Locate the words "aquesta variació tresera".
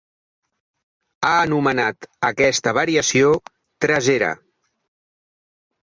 2.31-4.35